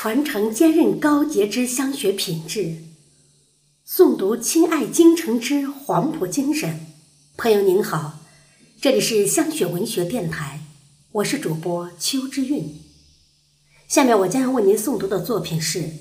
[0.00, 2.84] 传承坚韧高洁之香学品质，
[3.84, 6.86] 诵读亲爱京城之黄埔精神。
[7.36, 8.20] 朋友您好，
[8.80, 10.60] 这里是香雪文学电台，
[11.10, 12.80] 我是主播邱之韵。
[13.88, 15.80] 下面我将要为您诵读的作品是《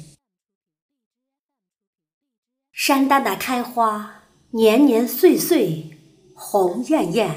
[2.72, 5.98] 山丹的开花年年岁岁
[6.36, 7.32] 红艳艳》，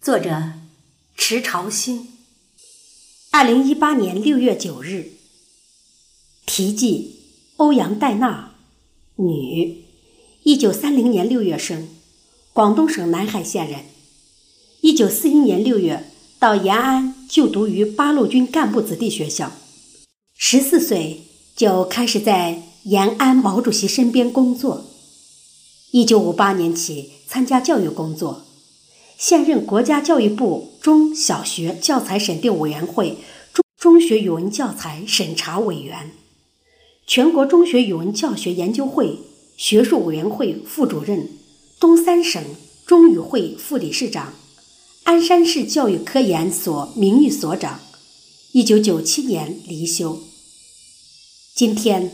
[0.00, 0.52] 作者
[1.16, 2.12] 迟朝兴。
[3.32, 5.15] 二零一八年六月九日。
[6.56, 7.16] 奇迹：
[7.58, 8.54] 欧阳黛娜，
[9.16, 9.84] 女，
[10.42, 11.86] 一九三零年六月生，
[12.54, 13.80] 广东省南海县人。
[14.80, 19.52] 一九四一年六月到延安就读于八路军干部子弟学校，
[20.34, 21.24] 十四岁
[21.54, 24.86] 就开始在延安毛主席身边工作。
[25.90, 28.46] 一九五八年起参加教育工作，
[29.18, 33.18] 现任国家教育部中小学教材审定委员会
[33.52, 36.12] 中中学语文教材审查委员。
[37.06, 39.20] 全国中学语文教学研究会
[39.56, 41.28] 学术委员会副主任，
[41.78, 42.42] 东三省
[42.84, 44.32] 中语会副理事长，
[45.04, 47.78] 鞍山市教育科研所名誉所长。
[48.50, 50.18] 一九九七年离休。
[51.54, 52.10] 今天，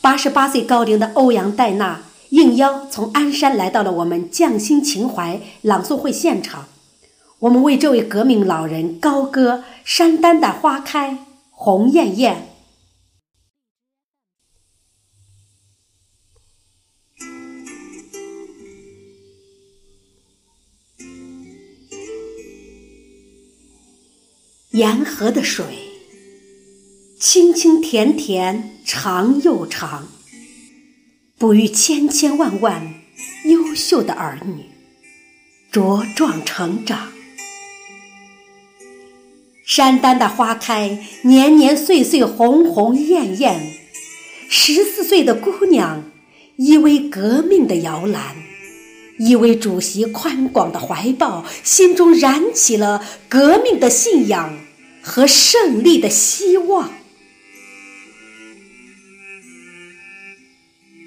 [0.00, 6.68] 八十八岁高龄的欧阳黛娜应邀从鞍山来到了我们匠心情怀朗诵会现场。
[7.40, 12.50] 我们为这位革命老人高歌《山丹的花开红艳艳》。
[24.78, 25.64] 沿河的水，
[27.18, 30.06] 清清甜甜，长又长，
[31.36, 32.94] 哺育千千万万
[33.46, 34.66] 优秀的儿女，
[35.72, 37.08] 茁壮成长。
[39.66, 43.60] 山丹的花开，年年岁岁红红艳艳。
[44.48, 46.04] 十四岁的姑娘，
[46.54, 48.36] 依偎革命的摇篮，
[49.18, 54.56] 依偎主席宽广的怀抱，心中燃起了革命的信仰。
[55.08, 56.92] 和胜利的希望，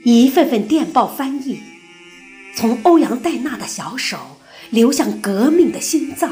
[0.04, 1.60] 一份份电报翻译，
[2.56, 4.18] 从欧阳戴娜的小手
[4.72, 6.32] 流向革命的心脏；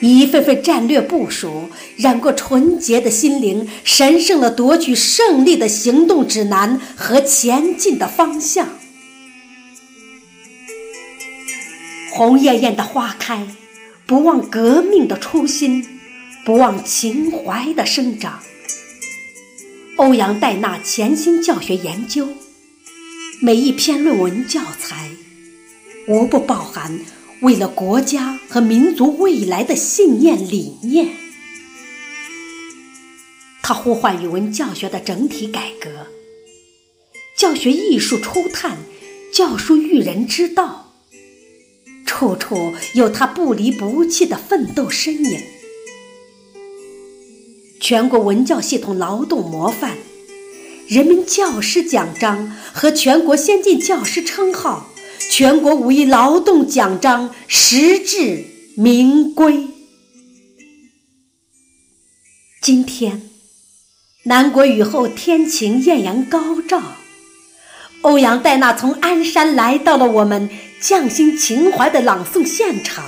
[0.00, 8.68] 一份份战略部署染过纯洁的心灵，神圣了夺取胜利的行动指南和前进的方向。
[12.10, 13.46] 红艳艳的花开，
[14.04, 15.97] 不忘革命的初心。
[16.48, 18.42] 不忘情怀的生长。
[19.98, 22.26] 欧阳黛娜潜心教学研究，
[23.42, 25.10] 每一篇论文教材，
[26.06, 27.00] 无不包含
[27.42, 31.10] 为了国家和民族未来的信念理念。
[33.62, 36.06] 他呼唤语文教学的整体改革，
[37.36, 38.78] 教学艺术初探，
[39.30, 40.94] 教书育人之道，
[42.06, 45.42] 处处有他不离不弃的奋斗身影。
[47.80, 49.96] 全国文教系统劳动模范、
[50.88, 54.88] 人民教师奖章和全国先进教师称号、
[55.30, 58.44] 全国五一劳动奖章实至
[58.76, 59.68] 名归。
[62.60, 63.22] 今天，
[64.24, 66.82] 南国雨后天晴，艳阳高照。
[68.02, 70.48] 欧阳黛娜从鞍山来到了我们
[70.80, 73.04] 匠心情怀的朗诵现场。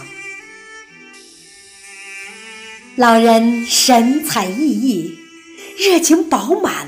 [3.00, 5.12] 老人神采奕奕，
[5.78, 6.86] 热情饱满，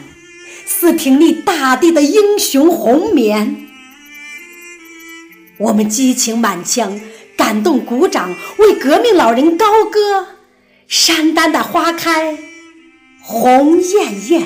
[0.67, 3.67] 似挺立大地的英雄红棉。
[5.57, 7.01] 我们激情满腔，
[7.35, 10.27] 感动鼓掌，为革命老人高歌：
[10.87, 12.37] 山丹的花开
[13.23, 14.43] 红艳艳。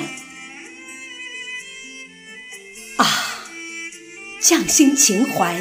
[2.99, 3.09] 啊，
[4.41, 5.61] 匠心情怀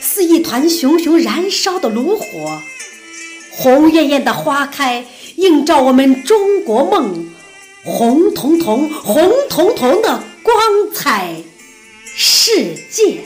[0.00, 2.62] 似一团熊熊燃烧的炉火，
[3.50, 5.04] 红艳艳的花开。
[5.40, 7.26] 映照我们中国梦，
[7.82, 10.54] 红彤彤、红彤彤的光
[10.92, 11.34] 彩
[12.04, 13.22] 世界。